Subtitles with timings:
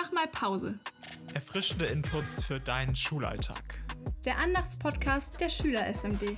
[0.00, 0.78] mach mal Pause.
[1.34, 3.82] Erfrischende Inputs für deinen Schulalltag.
[4.24, 6.36] Der Andachtspodcast der Schüler SMD.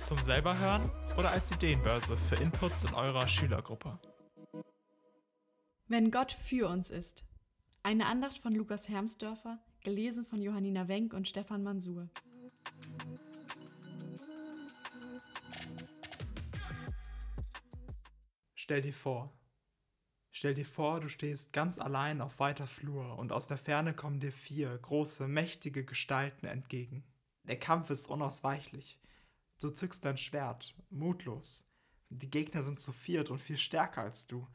[0.00, 3.98] Zum selber hören oder als Ideenbörse für Inputs in eurer Schülergruppe.
[5.88, 7.24] Wenn Gott für uns ist.
[7.84, 12.08] Eine Andacht von Lukas Hermsdörfer, gelesen von Johannina Wenk und Stefan Mansur.
[18.56, 19.32] Stell dir vor,
[20.38, 24.20] Stell dir vor, du stehst ganz allein auf weiter Flur und aus der Ferne kommen
[24.20, 27.04] dir vier große, mächtige Gestalten entgegen.
[27.44, 29.00] Der Kampf ist unausweichlich.
[29.62, 31.66] Du zückst dein Schwert, mutlos.
[32.10, 34.46] Die Gegner sind zu viert und viel stärker als du.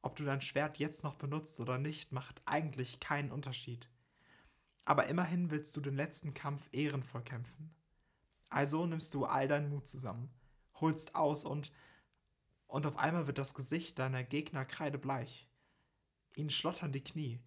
[0.00, 3.90] Ob du dein Schwert jetzt noch benutzt oder nicht, macht eigentlich keinen Unterschied.
[4.84, 7.74] Aber immerhin willst du den letzten Kampf ehrenvoll kämpfen.
[8.48, 10.30] Also nimmst du all deinen Mut zusammen,
[10.74, 11.72] holst aus und
[12.70, 15.48] und auf einmal wird das Gesicht deiner Gegner kreidebleich.
[16.36, 17.40] Ihnen schlottern die Knie.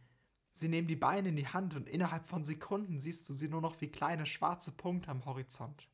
[0.51, 3.61] Sie nehmen die Beine in die Hand und innerhalb von Sekunden siehst du sie nur
[3.61, 5.89] noch wie kleine schwarze Punkte am Horizont.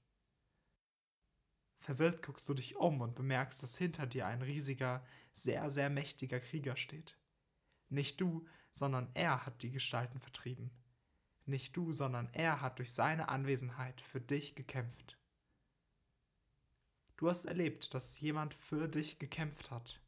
[1.78, 6.39] Verwirrt guckst du dich um und bemerkst, dass hinter dir ein riesiger, sehr, sehr mächtiger
[6.39, 7.17] Krieger steht.
[7.88, 10.72] Nicht du, sondern er hat die Gestalten vertrieben.
[11.45, 15.19] Nicht du, sondern er hat durch seine Anwesenheit für dich gekämpft.
[17.20, 20.00] Du hast erlebt, dass jemand für dich gekämpft hat.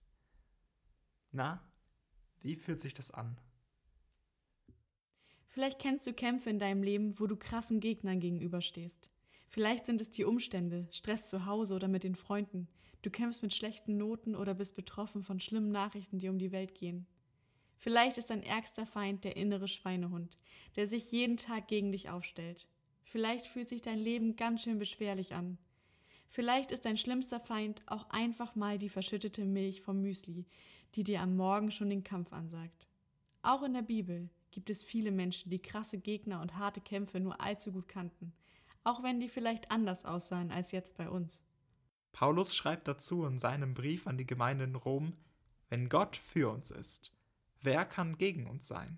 [1.33, 1.61] Na,
[2.39, 3.37] wie fühlt sich das an?
[5.49, 9.11] Vielleicht kennst du Kämpfe in deinem Leben, wo du krassen Gegnern gegenüberstehst.
[9.49, 12.69] Vielleicht sind es die Umstände, Stress zu Hause oder mit den Freunden.
[13.01, 16.75] Du kämpfst mit schlechten Noten oder bist betroffen von schlimmen Nachrichten, die um die Welt
[16.75, 17.07] gehen.
[17.75, 20.39] Vielleicht ist dein ärgster Feind der innere Schweinehund,
[20.77, 22.69] der sich jeden Tag gegen dich aufstellt.
[23.03, 25.57] Vielleicht fühlt sich dein Leben ganz schön beschwerlich an.
[26.31, 30.45] Vielleicht ist dein schlimmster Feind auch einfach mal die verschüttete Milch vom Müsli,
[30.95, 32.87] die dir am Morgen schon den Kampf ansagt.
[33.41, 37.41] Auch in der Bibel gibt es viele Menschen, die krasse Gegner und harte Kämpfe nur
[37.41, 38.31] allzu gut kannten,
[38.85, 41.43] auch wenn die vielleicht anders aussahen als jetzt bei uns.
[42.13, 45.17] Paulus schreibt dazu in seinem Brief an die Gemeinde in Rom,
[45.67, 47.11] wenn Gott für uns ist,
[47.59, 48.97] wer kann gegen uns sein?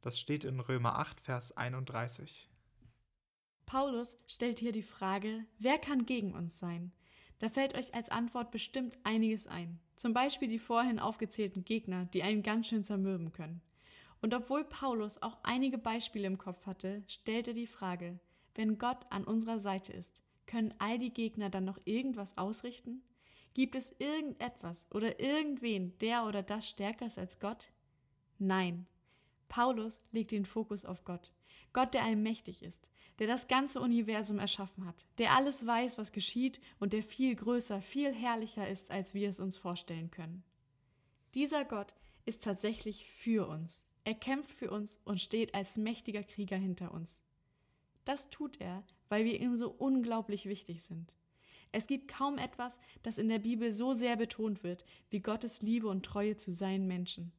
[0.00, 2.48] Das steht in Römer 8, Vers 31.
[3.66, 6.92] Paulus stellt hier die Frage, wer kann gegen uns sein?
[7.40, 9.80] Da fällt euch als Antwort bestimmt einiges ein.
[9.96, 13.60] Zum Beispiel die vorhin aufgezählten Gegner, die einen ganz schön zermürben können.
[14.22, 18.18] Und obwohl Paulus auch einige Beispiele im Kopf hatte, stellt er die Frage,
[18.54, 23.02] wenn Gott an unserer Seite ist, können all die Gegner dann noch irgendwas ausrichten?
[23.52, 27.72] Gibt es irgendetwas oder irgendwen, der oder das stärker ist als Gott?
[28.38, 28.86] Nein,
[29.48, 31.32] Paulus legt den Fokus auf Gott.
[31.76, 36.58] Gott, der allmächtig ist, der das ganze Universum erschaffen hat, der alles weiß, was geschieht
[36.78, 40.42] und der viel größer, viel herrlicher ist, als wir es uns vorstellen können.
[41.34, 41.92] Dieser Gott
[42.24, 43.84] ist tatsächlich für uns.
[44.04, 47.22] Er kämpft für uns und steht als mächtiger Krieger hinter uns.
[48.06, 51.14] Das tut er, weil wir ihm so unglaublich wichtig sind.
[51.72, 55.88] Es gibt kaum etwas, das in der Bibel so sehr betont wird, wie Gottes Liebe
[55.88, 57.32] und Treue zu seinen Menschen.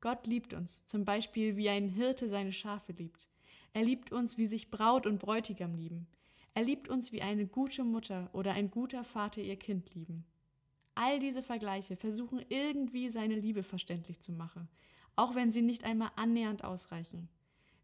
[0.00, 3.28] Gott liebt uns, zum Beispiel wie ein Hirte seine Schafe liebt.
[3.72, 6.06] Er liebt uns, wie sich Braut und Bräutigam lieben.
[6.54, 10.24] Er liebt uns, wie eine gute Mutter oder ein guter Vater ihr Kind lieben.
[10.94, 14.68] All diese Vergleiche versuchen irgendwie seine Liebe verständlich zu machen,
[15.16, 17.28] auch wenn sie nicht einmal annähernd ausreichen.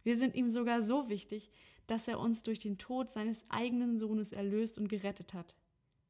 [0.03, 1.51] Wir sind ihm sogar so wichtig,
[1.87, 5.55] dass er uns durch den Tod seines eigenen Sohnes erlöst und gerettet hat.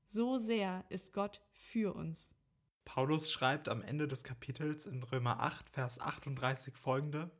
[0.07, 2.35] So sehr ist Gott für uns.
[2.85, 7.31] Paulus schreibt am Ende des Kapitels in Römer 8, Vers 38 folgende: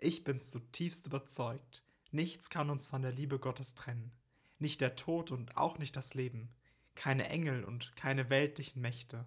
[0.00, 1.82] Ich bin zutiefst überzeugt,
[2.12, 4.12] nichts kann uns von der Liebe Gottes trennen.
[4.60, 6.54] Nicht der Tod und auch nicht das Leben,
[6.94, 9.26] keine Engel und keine weltlichen Mächte,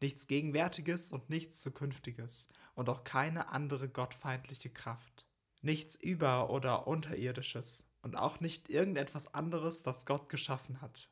[0.00, 5.26] nichts Gegenwärtiges und nichts Zukünftiges und auch keine andere gottfeindliche Kraft,
[5.62, 11.08] nichts Über- oder Unterirdisches und auch nicht irgendetwas anderes, das Gott geschaffen hat.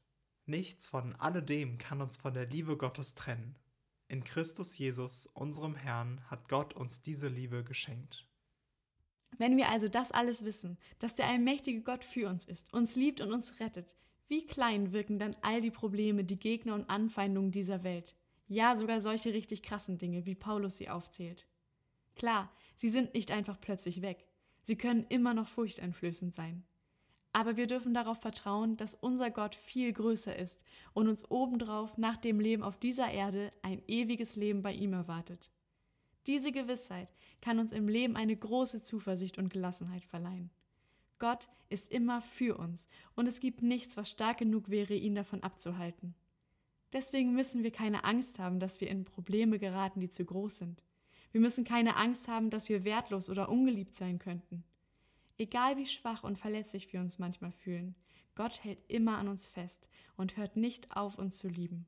[0.46, 3.56] Nichts von alledem kann uns von der Liebe Gottes trennen.
[4.06, 8.28] In Christus Jesus, unserem Herrn, hat Gott uns diese Liebe geschenkt.
[9.42, 13.20] Wenn wir also das alles wissen, dass der allmächtige Gott für uns ist, uns liebt
[13.20, 13.96] und uns rettet,
[14.28, 18.14] wie klein wirken dann all die Probleme, die Gegner und Anfeindungen dieser Welt?
[18.46, 21.48] Ja, sogar solche richtig krassen Dinge, wie Paulus sie aufzählt.
[22.14, 24.28] Klar, sie sind nicht einfach plötzlich weg.
[24.62, 26.62] Sie können immer noch furchteinflößend sein.
[27.32, 32.16] Aber wir dürfen darauf vertrauen, dass unser Gott viel größer ist und uns obendrauf nach
[32.16, 35.50] dem Leben auf dieser Erde ein ewiges Leben bei ihm erwartet.
[36.26, 40.50] Diese Gewissheit kann uns im Leben eine große Zuversicht und Gelassenheit verleihen.
[41.18, 45.42] Gott ist immer für uns und es gibt nichts, was stark genug wäre, ihn davon
[45.42, 46.14] abzuhalten.
[46.92, 50.84] Deswegen müssen wir keine Angst haben, dass wir in Probleme geraten, die zu groß sind.
[51.32, 54.64] Wir müssen keine Angst haben, dass wir wertlos oder ungeliebt sein könnten.
[55.38, 57.94] Egal wie schwach und verletzlich wir uns manchmal fühlen,
[58.34, 61.86] Gott hält immer an uns fest und hört nicht auf, uns zu lieben.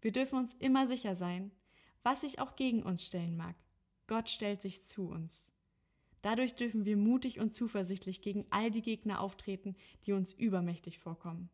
[0.00, 1.50] Wir dürfen uns immer sicher sein,
[2.02, 3.56] was sich auch gegen uns stellen mag.
[4.06, 5.52] Gott stellt sich zu uns.
[6.22, 11.48] Dadurch dürfen wir mutig und zuversichtlich gegen all die Gegner auftreten, die uns übermächtig vorkommen.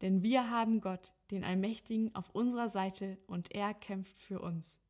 [0.00, 4.80] Denn wir haben Gott, den Allmächtigen, auf unserer Seite und er kämpft für uns.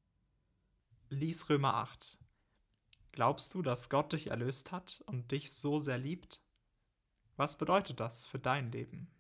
[1.09, 2.19] Lies Römer 8.
[3.13, 6.41] Glaubst du, dass Gott dich erlöst hat und dich so sehr liebt?
[7.37, 9.11] Was bedeutet das für dein Leben?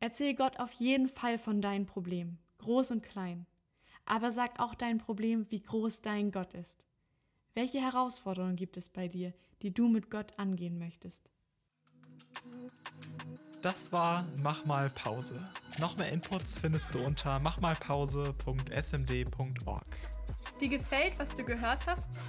[0.00, 3.46] Erzähl Gott auf jeden Fall von deinen Problemen, groß und klein.
[4.04, 6.84] Aber sag auch dein Problem, wie groß dein Gott ist.
[7.54, 9.32] Welche Herausforderungen gibt es bei dir,
[9.62, 11.30] die du mit Gott angehen möchtest?
[13.60, 15.48] Das war Mach mal Pause.
[15.78, 19.86] Noch mehr Inputs findest du unter machmalpause.smd.org.
[20.60, 22.22] Dir gefällt, was du gehört hast?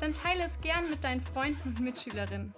[0.00, 2.54] Dann teile es gern mit deinen Freunden und Mitschülerinnen.